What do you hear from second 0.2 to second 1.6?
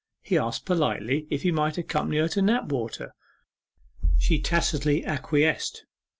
He asked politely if he